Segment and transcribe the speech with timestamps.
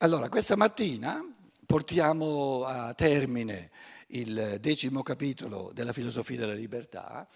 [0.00, 1.20] Allora, questa mattina
[1.66, 3.72] portiamo a termine
[4.10, 7.26] il decimo capitolo della filosofia della libertà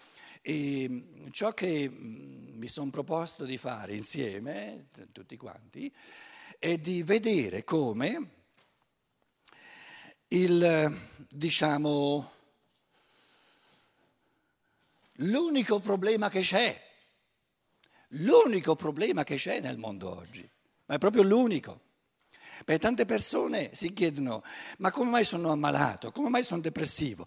[0.41, 5.93] e ciò che mi sono proposto di fare insieme, tutti quanti,
[6.57, 8.29] è di vedere come
[10.29, 12.31] il, diciamo,
[15.15, 16.81] l'unico problema che c'è,
[18.11, 20.49] l'unico problema che c'è nel mondo oggi,
[20.85, 21.82] ma è proprio l'unico
[22.63, 24.43] perché tante persone si chiedono,
[24.77, 26.11] ma come mai sono ammalato?
[26.11, 27.25] Come mai sono depressivo?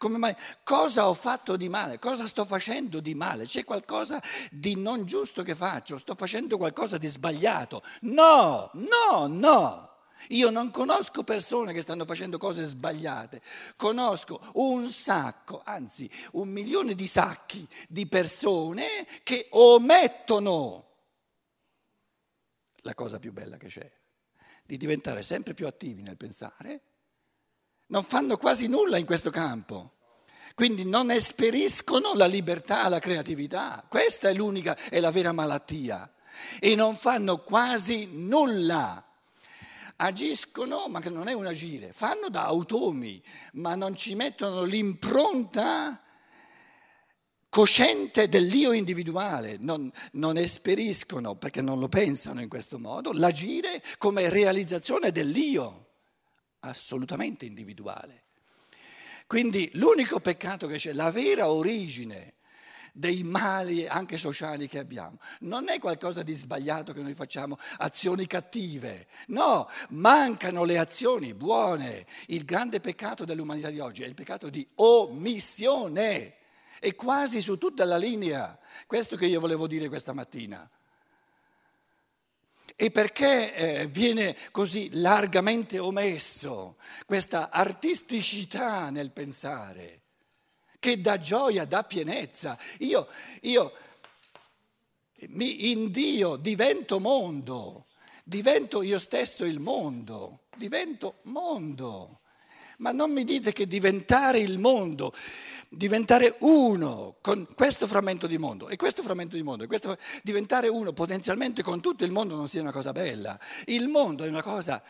[0.00, 0.34] Mai,
[0.64, 1.98] cosa ho fatto di male?
[1.98, 3.44] Cosa sto facendo di male?
[3.44, 5.98] C'è qualcosa di non giusto che faccio?
[5.98, 7.82] Sto facendo qualcosa di sbagliato?
[8.02, 9.86] No, no, no.
[10.28, 13.40] Io non conosco persone che stanno facendo cose sbagliate,
[13.76, 20.86] conosco un sacco, anzi un milione di sacchi di persone che omettono
[22.82, 23.97] la cosa più bella che c'è
[24.68, 26.82] di diventare sempre più attivi nel pensare,
[27.86, 29.94] non fanno quasi nulla in questo campo.
[30.54, 33.82] Quindi non esperiscono la libertà, la creatività.
[33.88, 36.12] Questa è l'unica, è la vera malattia.
[36.60, 39.02] E non fanno quasi nulla.
[39.96, 43.22] Agiscono, ma che non è un agire, fanno da automi,
[43.54, 45.98] ma non ci mettono l'impronta
[47.48, 54.28] cosciente dell'io individuale, non, non, esperiscono, perché non lo pensano in questo modo, l'agire come
[54.28, 55.86] realizzazione dell'io,
[56.60, 58.24] assolutamente individuale.
[59.26, 62.34] Quindi l'unico peccato che c'è, la vera origine
[62.94, 68.26] dei mali anche sociali che abbiamo, non è qualcosa di sbagliato che noi facciamo, azioni
[68.26, 72.06] cattive, no, mancano le azioni buone.
[72.26, 76.37] Il grande peccato dell'umanità di oggi è il peccato di omissione.
[76.80, 78.58] È quasi su tutta la linea.
[78.86, 80.68] Questo che io volevo dire questa mattina.
[82.80, 86.76] E perché eh, viene così largamente omesso
[87.06, 90.02] questa artisticità nel pensare,
[90.78, 92.56] che dà gioia, dà pienezza.
[92.78, 93.08] Io,
[93.40, 93.72] io
[95.30, 97.86] mi, in Dio divento mondo,
[98.22, 102.20] divento io stesso il mondo, divento mondo.
[102.78, 105.14] Ma non mi dite che diventare il mondo
[105.70, 110.68] diventare uno con questo frammento di mondo e questo frammento di mondo e questo, diventare
[110.68, 113.38] uno potenzialmente con tutto il mondo non sia una cosa bella.
[113.66, 114.82] Il mondo è una cosa,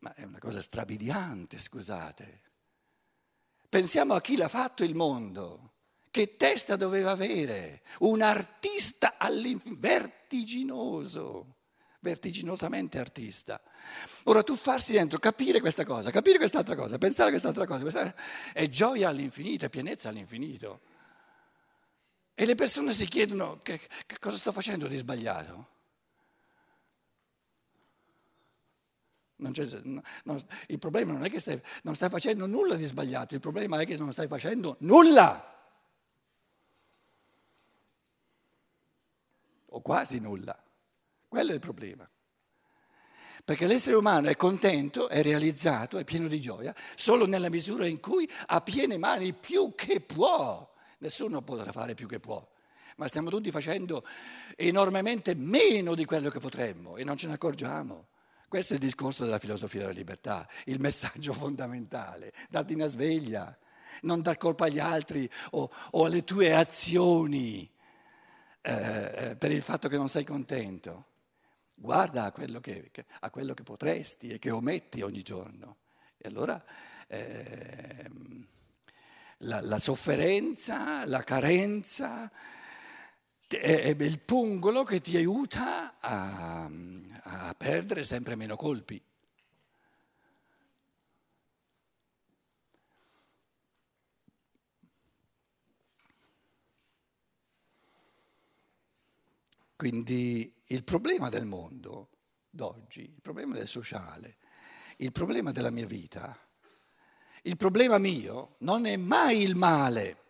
[0.00, 2.40] ma è una cosa strabiliante, scusate.
[3.68, 5.72] Pensiamo a chi l'ha fatto il mondo.
[6.10, 7.82] Che testa doveva avere?
[7.98, 9.16] Un artista
[9.76, 11.57] vertiginoso
[12.00, 13.60] vertiginosamente artista.
[14.24, 18.14] Ora tu farsi dentro, capire questa cosa, capire quest'altra cosa, pensare a quest'altra cosa, questa
[18.52, 20.80] è gioia all'infinito, è pienezza all'infinito.
[22.34, 25.76] E le persone si chiedono che, che cosa sto facendo di sbagliato.
[29.40, 29.52] Non
[30.24, 33.78] non, il problema non è che stai, non stai facendo nulla di sbagliato, il problema
[33.80, 35.56] è che non stai facendo nulla.
[39.66, 40.60] O quasi nulla.
[41.28, 42.08] Quello è il problema.
[43.44, 48.00] Perché l'essere umano è contento, è realizzato, è pieno di gioia, solo nella misura in
[48.00, 50.70] cui ha piene mani più che può.
[50.98, 52.46] Nessuno potrà fare più che può,
[52.96, 54.04] ma stiamo tutti facendo
[54.56, 58.08] enormemente meno di quello che potremmo e non ce ne accorgiamo.
[58.48, 62.32] Questo è il discorso della filosofia della libertà, il messaggio fondamentale.
[62.50, 63.56] Dati una sveglia,
[64.02, 67.70] non dar colpa agli altri o, o alle tue azioni
[68.60, 71.06] eh, eh per il fatto che non sei contento.
[71.80, 72.90] Guarda a quello che,
[73.20, 75.76] a quello che potresti e che ometti ogni giorno.
[76.16, 76.62] E allora
[77.06, 78.10] eh,
[79.38, 82.28] la, la, sofferenza, la carenza
[83.46, 86.68] è, è, il pungolo che ti aiuta a,
[87.22, 89.00] a perdere sempre meno colpi.
[99.76, 102.10] Quindi il problema del mondo
[102.50, 104.36] d'oggi, il problema del sociale,
[104.98, 106.36] il problema della mia vita,
[107.42, 110.24] il problema mio non è mai il male.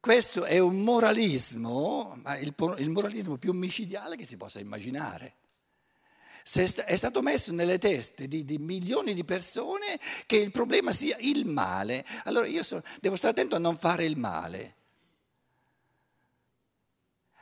[0.00, 5.36] Questo è un moralismo, ma il, il moralismo più micidiale che si possa immaginare.
[6.42, 11.16] Se è stato messo nelle teste di, di, milioni di persone che il problema sia
[11.20, 12.06] il male.
[12.24, 14.77] Allora io so, devo stare attento a non fare il male.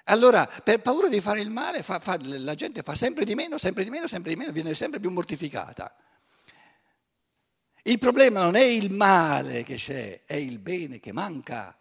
[0.09, 3.59] Allora, per paura di fare il male, fa, fa, la gente fa sempre di meno,
[3.59, 5.93] sempre di meno, sempre di meno, viene sempre più mortificata.
[7.83, 11.77] Il problema non è il male che c'è, è il bene che manca.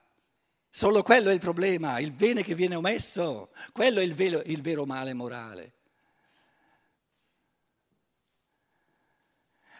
[0.69, 4.61] Solo quello è il problema, il bene che viene omesso, quello è il, velo, il
[4.61, 5.73] vero male morale.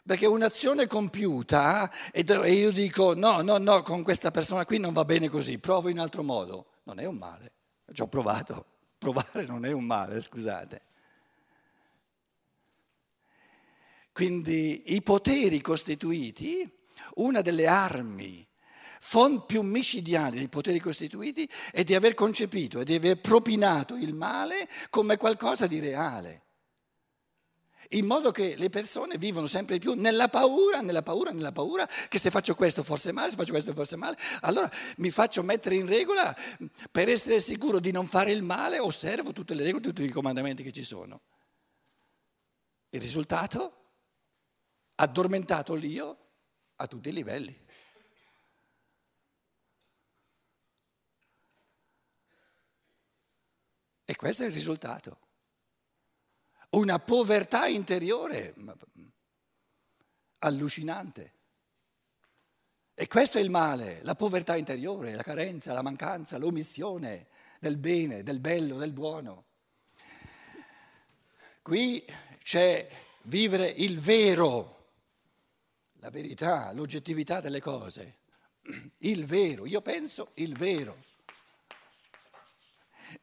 [0.05, 2.21] Perché un'azione compiuta e
[2.53, 5.99] io dico no, no, no, con questa persona qui non va bene così, provo in
[5.99, 7.54] altro modo, non è un male.
[7.91, 8.65] Ci ho provato,
[8.97, 10.81] provare non è un male, scusate.
[14.11, 16.69] Quindi i poteri costituiti,
[17.15, 18.47] una delle armi
[19.45, 24.67] più micidiali dei poteri costituiti è di aver concepito e di aver propinato il male
[24.89, 26.44] come qualcosa di reale
[27.89, 32.17] in modo che le persone vivono sempre più nella paura, nella paura, nella paura, che
[32.17, 35.85] se faccio questo forse male, se faccio questo forse male, allora mi faccio mettere in
[35.85, 36.35] regola
[36.91, 40.63] per essere sicuro di non fare il male, osservo tutte le regole, tutti i comandamenti
[40.63, 41.21] che ci sono.
[42.89, 43.81] Il risultato?
[44.95, 46.17] Addormentato l'io
[46.77, 47.63] a tutti i livelli.
[54.07, 55.24] E questo è il risultato
[56.75, 58.53] una povertà interiore
[60.39, 61.33] allucinante.
[62.93, 67.27] E questo è il male, la povertà interiore, la carenza, la mancanza, l'omissione
[67.59, 69.45] del bene, del bello, del buono.
[71.61, 72.05] Qui
[72.41, 72.87] c'è
[73.23, 74.91] vivere il vero,
[75.99, 78.19] la verità, l'oggettività delle cose,
[78.99, 80.97] il vero, io penso il vero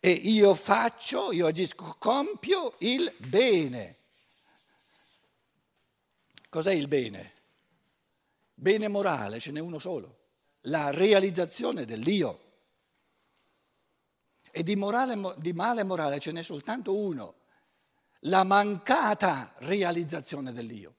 [0.00, 3.96] e io faccio, io agisco, compio il bene.
[6.48, 7.32] Cos'è il bene?
[8.54, 10.18] Bene morale, ce n'è uno solo,
[10.62, 12.40] la realizzazione dell'io.
[14.50, 17.36] E di, morale, di male morale ce n'è soltanto uno,
[18.20, 20.96] la mancata realizzazione dell'io.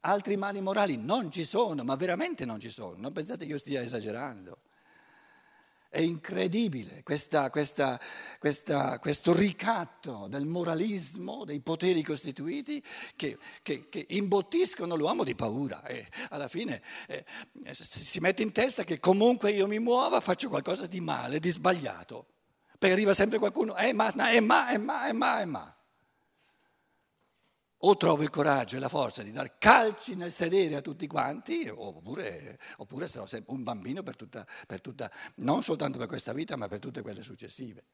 [0.00, 2.96] Altri mali morali non ci sono, ma veramente non ci sono.
[2.98, 4.60] Non pensate che io stia esagerando.
[5.94, 8.00] È incredibile questa, questa,
[8.40, 12.82] questa, questo ricatto del moralismo, dei poteri costituiti
[13.14, 17.24] che, che, che imbottiscono l'uomo di paura e alla fine eh,
[17.70, 22.26] si mette in testa che comunque io mi muova faccio qualcosa di male, di sbagliato.
[22.76, 25.73] Perché arriva sempre qualcuno, eh ma, eh ma, eh ma, eh ma, eh ma
[27.86, 31.70] o trovo il coraggio e la forza di dar calci nel sedere a tutti quanti,
[31.72, 36.56] oppure, oppure sarò sempre un bambino per tutta, per tutta, non soltanto per questa vita,
[36.56, 37.84] ma per tutte quelle successive.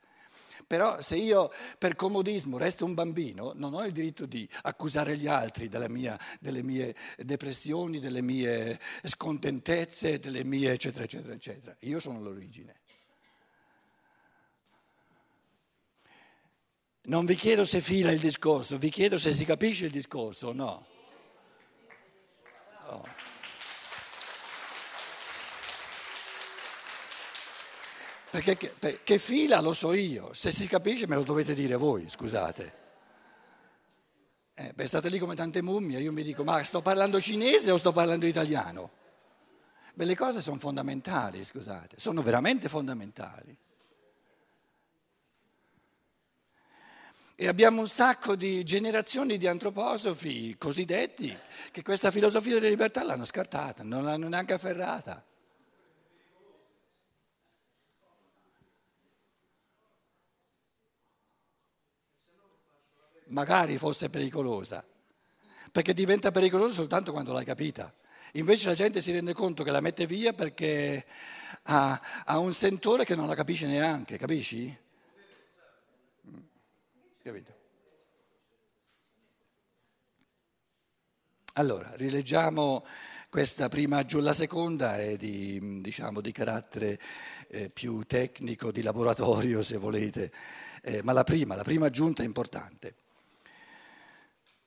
[0.66, 5.26] Però se io per comodismo resto un bambino, non ho il diritto di accusare gli
[5.26, 11.76] altri mia, delle mie depressioni, delle mie scontentezze, delle mie eccetera, eccetera, eccetera.
[11.80, 12.79] Io sono l'origine.
[17.02, 20.52] Non vi chiedo se fila il discorso, vi chiedo se si capisce il discorso o
[20.52, 20.86] no.
[22.88, 23.04] no.
[28.30, 32.08] Perché che, che, fila lo so io, se si capisce me lo dovete dire voi,
[32.08, 32.78] scusate.
[34.54, 37.76] Eh, beh, state lì come tante mummie, io mi dico, ma sto parlando cinese o
[37.76, 38.90] sto parlando italiano?
[39.94, 43.56] Beh, le cose sono fondamentali, scusate, sono veramente fondamentali.
[47.42, 51.34] E abbiamo un sacco di generazioni di antroposofi cosiddetti
[51.72, 55.24] che questa filosofia della libertà l'hanno scartata, non l'hanno neanche afferrata.
[63.28, 64.84] Magari fosse pericolosa,
[65.72, 67.90] perché diventa pericolosa soltanto quando l'hai capita.
[68.32, 71.06] Invece la gente si rende conto che la mette via perché
[71.62, 74.88] ha, ha un sentore che non la capisce neanche, capisci?
[77.22, 77.52] Capito?
[81.54, 82.82] Allora, rileggiamo
[83.28, 86.98] questa prima giù, la seconda è di, diciamo, di carattere
[87.48, 90.32] eh, più tecnico, di laboratorio se volete,
[90.82, 92.94] eh, ma la prima, la prima aggiunta è importante,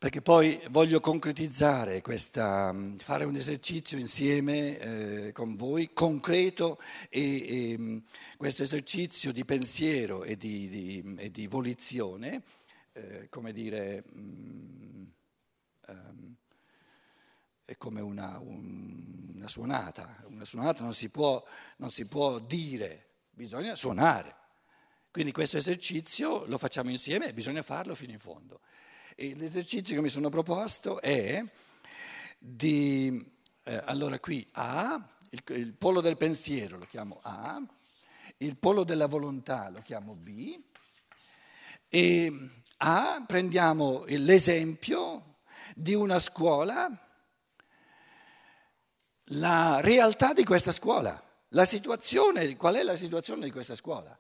[0.04, 8.02] perché poi voglio concretizzare questa, fare un esercizio insieme eh, con voi, concreto, e, e,
[8.36, 12.44] questo esercizio di pensiero e di, di, e di volizione,
[12.92, 15.10] eh, come dire, um,
[15.88, 16.36] um,
[17.64, 21.42] è come una, un, una, suonata, una suonata non si, può,
[21.78, 24.36] non si può dire, bisogna suonare.
[25.12, 28.60] Quindi questo esercizio lo facciamo insieme e bisogna farlo fino in fondo.
[29.16, 31.44] E l'esercizio che mi sono proposto è
[32.40, 33.24] di,
[33.64, 37.62] eh, allora qui A, il, il polo del pensiero lo chiamo A,
[38.38, 40.60] il polo della volontà lo chiamo B,
[41.90, 45.36] e A prendiamo l'esempio
[45.76, 46.90] di una scuola,
[49.28, 54.18] la realtà di questa scuola, la situazione, qual è la situazione di questa scuola.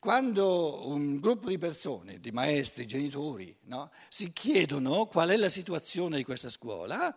[0.00, 6.18] Quando un gruppo di persone, di maestri, genitori, no, si chiedono qual è la situazione
[6.18, 7.12] di questa scuola,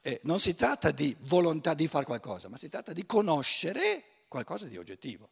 [0.00, 4.66] eh, non si tratta di volontà di fare qualcosa, ma si tratta di conoscere qualcosa
[4.66, 5.30] di oggettivo.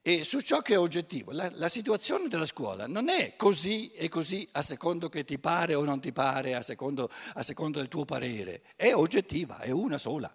[0.00, 4.08] E su ciò che è oggettivo, la, la, situazione della scuola non è così e
[4.08, 7.88] così a secondo che ti pare o non ti pare, a secondo, a secondo del
[7.88, 10.34] tuo parere, è oggettiva, è una sola.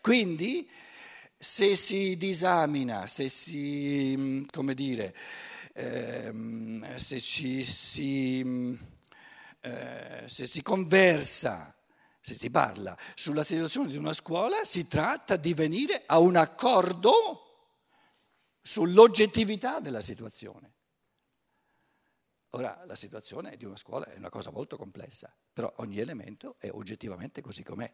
[0.00, 0.66] Quindi
[1.38, 5.14] se si disamina, se si, come dire,
[5.74, 8.76] ehm, se, ci, si,
[9.60, 11.72] eh, se si conversa
[12.28, 17.70] se si parla sulla situazione di una scuola, si tratta di venire a un accordo
[18.60, 20.74] sull'oggettività della situazione.
[22.50, 26.68] Ora, la situazione di una scuola è una cosa molto complessa, però ogni elemento è
[26.70, 27.90] oggettivamente così com'è.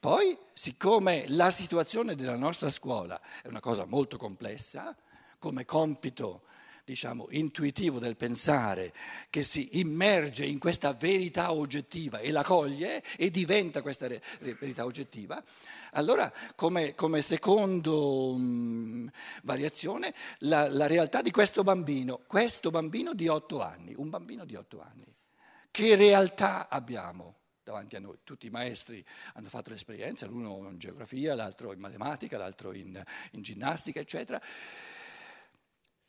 [0.00, 4.96] Poi, siccome la situazione della nostra scuola è una cosa molto complessa,
[5.38, 6.44] come compito
[6.84, 8.94] diciamo, intuitivo del pensare
[9.28, 15.44] che si immerge in questa verità oggettiva e la coglie e diventa questa verità oggettiva,
[15.92, 19.10] allora come, come secondo um,
[19.42, 24.54] variazione la, la realtà di questo bambino, questo bambino di otto anni, un bambino di
[24.54, 25.14] otto anni,
[25.70, 27.39] che realtà abbiamo?
[27.62, 28.18] Davanti a noi.
[28.24, 33.02] Tutti i maestri hanno fatto l'esperienza, l'uno in geografia, l'altro in matematica, l'altro in,
[33.32, 34.40] in ginnastica, eccetera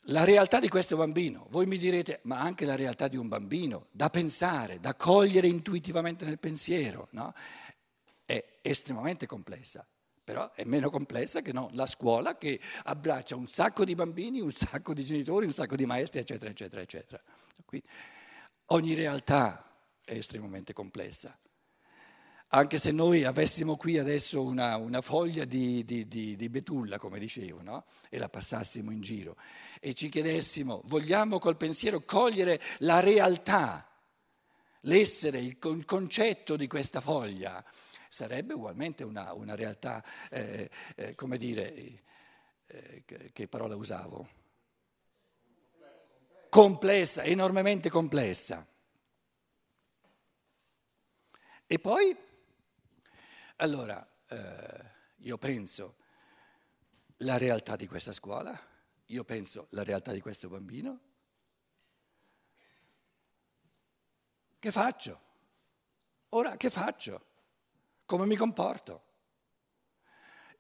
[0.06, 1.46] la realtà di questo bambino.
[1.50, 6.26] Voi mi direte, ma anche la realtà di un bambino, da pensare, da cogliere intuitivamente
[6.26, 7.34] nel pensiero, no?
[8.26, 9.86] è estremamente complessa.
[10.24, 14.52] Però è meno complessa che no, la scuola che abbraccia un sacco di bambini, un
[14.52, 17.22] sacco di genitori, un sacco di maestri, eccetera, eccetera, eccetera.
[17.66, 17.88] Quindi
[18.68, 19.71] ogni realtà
[20.12, 21.38] è estremamente complessa
[22.54, 27.18] anche se noi avessimo qui adesso una, una foglia di, di, di, di, betulla, come
[27.18, 27.86] dicevo, no?
[28.10, 29.38] e la passassimo in giro,
[29.80, 33.88] e ci chiedessimo, vogliamo col pensiero cogliere la realtà,
[34.82, 37.64] l'essere, il, concetto di questa foglia,
[38.10, 41.74] sarebbe ugualmente una, una realtà, eh, eh, come dire,
[42.66, 44.28] eh, che parola usavo?
[46.50, 48.68] Complessa, enormemente complessa.
[51.72, 52.14] E poi
[53.56, 55.96] allora, eh, io penso
[57.20, 58.54] la realtà di questa scuola,
[59.06, 61.00] io penso la realtà di questo bambino.
[64.60, 65.22] Che faccio?
[66.32, 67.26] Ora che faccio?
[68.04, 69.04] Come mi comporto?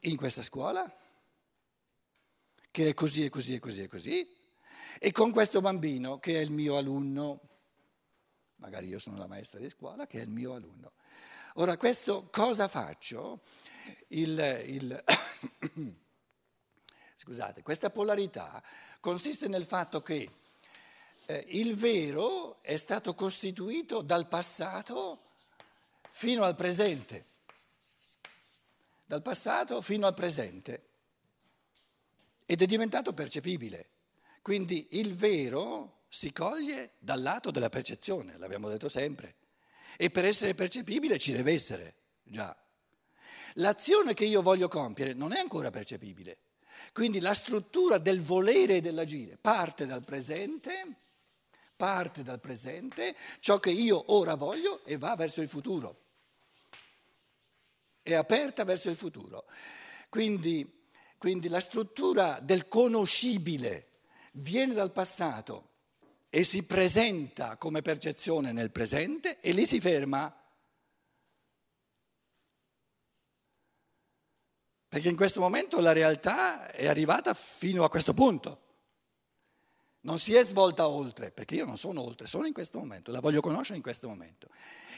[0.03, 0.89] In questa scuola?
[2.72, 4.38] Che è così e così e così e così?
[4.98, 7.50] E con questo bambino che è il mio alunno,
[8.62, 10.94] magari io sono la maestra di scuola, che è il mio alunno.
[11.56, 13.41] Ora, questo cosa faccio?
[14.10, 15.03] Il, il
[17.15, 18.63] scusate, questa polarità
[19.00, 20.30] consiste nel fatto che
[21.25, 25.32] eh, il vero è stato costituito dal passato
[26.12, 27.25] fino al presente,
[29.06, 30.86] dal passato fino al presente,
[32.46, 33.89] ed è diventato percepibile.
[34.41, 39.36] Quindi il vero si coglie dal lato della percezione, l'abbiamo detto sempre
[39.96, 42.53] e per essere percepibile ci deve essere già.
[43.56, 46.38] L'azione che io voglio compiere non è ancora percepibile.
[46.91, 50.96] Quindi la struttura del volere e dell'agire parte dal presente,
[51.77, 56.01] parte dal presente, ciò che io ora voglio e va verso il futuro.
[58.01, 59.46] È aperta verso il futuro.
[60.10, 63.88] Quindi, quindi la struttura del conoscibile
[64.34, 65.70] viene dal passato
[66.34, 70.34] e si presenta come percezione nel presente e lì si ferma.
[74.88, 78.70] Perché in questo momento la realtà è arrivata fino a questo punto.
[80.04, 83.20] Non si è svolta oltre, perché io non sono oltre, sono in questo momento, la
[83.20, 84.48] voglio conoscere in questo momento.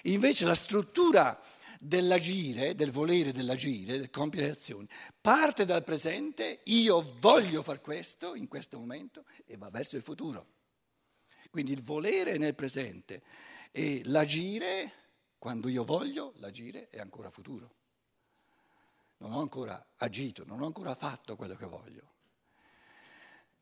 [0.04, 1.42] Invece la struttura
[1.80, 4.88] dell'agire, del volere dell'agire, del compiere azioni,
[5.20, 10.62] parte dal presente, io voglio far questo in questo momento e va verso il futuro.
[11.53, 13.22] Quindi il volere è nel presente
[13.69, 14.91] e l'agire,
[15.38, 17.75] quando io voglio, l'agire è ancora futuro.
[19.17, 22.13] Non ho ancora agito, non ho ancora fatto quello che voglio.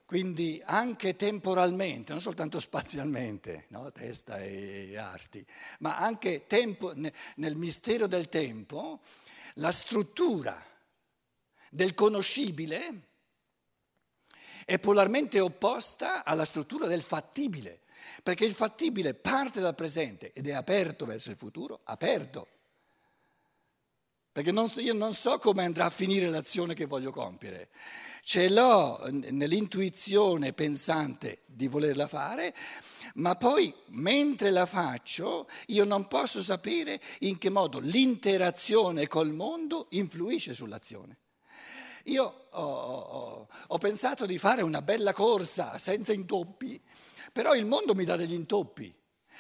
[0.06, 3.92] Quindi anche temporalmente, non soltanto spazialmente, no?
[3.92, 5.46] testa e arti,
[5.80, 9.02] ma anche tempo, nel mistero del tempo,
[9.56, 10.66] la struttura
[11.70, 13.10] del conoscibile
[14.66, 17.81] è polarmente opposta alla struttura del fattibile,
[18.24, 22.48] perché il fattibile parte dal presente ed è aperto verso il futuro, aperto.
[24.32, 27.70] perché non so, io non so come andrà a finire l'azione che voglio compiere.
[28.24, 32.54] Ce l'ho nell'intuizione pensante di volerla fare,
[33.16, 39.88] ma poi mentre la faccio io non posso sapere in che modo l'interazione col mondo
[39.90, 41.18] influisce sull'azione.
[42.06, 46.80] Io ho, ho, ho pensato di fare una bella corsa senza intoppi,
[47.32, 48.94] però il mondo mi dà degli intoppi.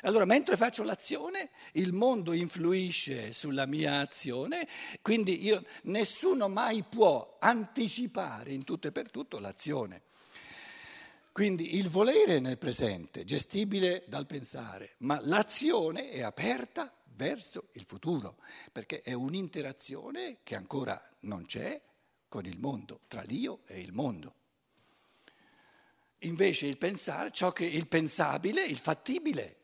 [0.03, 4.67] Allora, mentre faccio l'azione, il mondo influisce sulla mia azione,
[5.01, 10.03] quindi io, nessuno mai può anticipare in tutto e per tutto l'azione.
[11.31, 17.85] Quindi il volere è nel presente, gestibile dal pensare, ma l'azione è aperta verso il
[17.87, 18.37] futuro,
[18.71, 21.79] perché è un'interazione che ancora non c'è
[22.27, 24.35] con il mondo, tra l'io e il mondo.
[26.23, 29.57] Invece il pensare, ciò che il pensabile, il fattibile,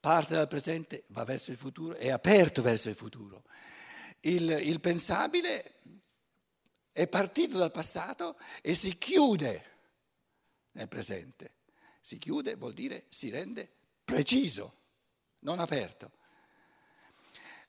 [0.00, 3.44] parte dal presente, va verso il futuro, è aperto verso il futuro.
[4.20, 5.74] Il, il pensabile
[6.90, 9.64] è partito dal passato e si chiude
[10.72, 11.54] nel presente.
[12.00, 13.70] Si chiude vuol dire si rende
[14.04, 14.74] preciso,
[15.40, 16.10] non aperto.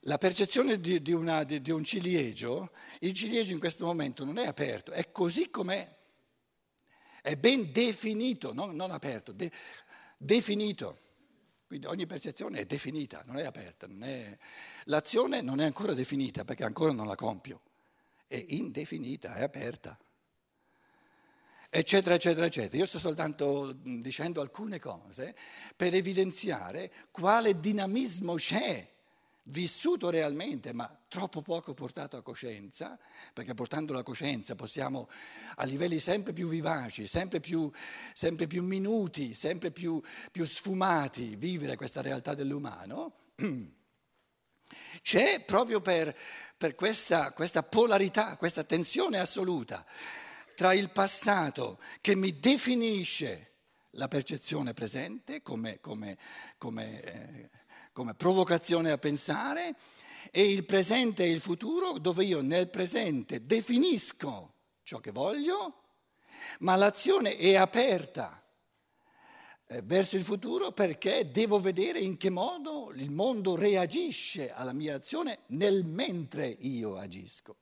[0.03, 4.37] La percezione di, di, una, di, di un ciliegio, il ciliegio in questo momento non
[4.37, 5.97] è aperto, è così com'è,
[7.21, 9.51] è ben definito, non, non aperto, de,
[10.17, 11.07] definito.
[11.67, 13.85] Quindi ogni percezione è definita, non è aperta.
[13.85, 14.35] Non è...
[14.85, 17.61] L'azione non è ancora definita perché ancora non la compio,
[18.25, 19.97] è indefinita, è aperta.
[21.69, 22.77] Eccetera, eccetera, eccetera.
[22.77, 25.35] Io sto soltanto dicendo alcune cose
[25.75, 28.97] per evidenziare quale dinamismo c'è
[29.49, 32.97] vissuto realmente, ma troppo poco portato a coscienza,
[33.33, 35.09] perché portando la coscienza possiamo
[35.55, 37.71] a livelli sempre più vivaci, sempre più,
[38.13, 40.01] sempre più minuti, sempre più,
[40.31, 43.13] più sfumati vivere questa realtà dell'umano,
[45.01, 46.15] c'è proprio per,
[46.57, 49.85] per questa, questa polarità, questa tensione assoluta
[50.55, 53.47] tra il passato che mi definisce
[53.91, 56.17] la percezione presente come, come,
[56.57, 57.49] come eh,
[57.99, 59.75] come provocazione a pensare
[60.31, 65.81] e il presente e il futuro dove io nel presente definisco ciò che voglio,
[66.59, 68.41] ma l'azione è aperta
[69.67, 74.95] eh, verso il futuro perché devo vedere in che modo il mondo reagisce alla mia
[74.95, 77.57] azione nel mentre io agisco.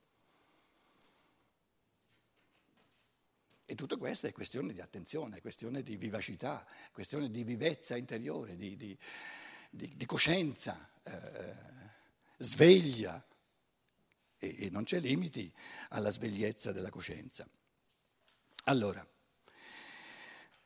[3.64, 8.54] E tutto questo è questione di attenzione, è questione di vivacità, questione di vivezza interiore,
[8.54, 8.96] di, di
[9.68, 11.54] di, di coscienza, eh,
[12.38, 13.24] sveglia
[14.38, 15.52] e, e non c'è limiti
[15.90, 17.48] alla svegliezza della coscienza.
[18.64, 19.06] Allora,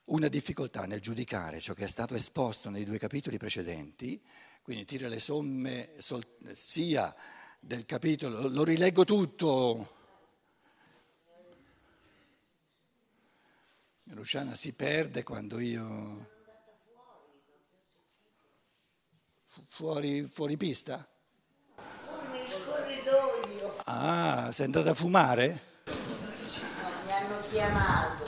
[0.04, 4.22] una difficoltà nel giudicare ciò che è stato esposto nei due capitoli precedenti,
[4.62, 7.14] quindi tira le somme sol, sia
[7.58, 10.00] del capitolo, lo rileggo tutto.
[14.06, 16.40] Luciana si perde quando io...
[19.66, 21.06] Fuori, fuori pista?
[22.32, 23.76] Nel corridoio.
[23.84, 25.62] Ah, sei andata a fumare?
[27.04, 28.21] Mi hanno chiamato.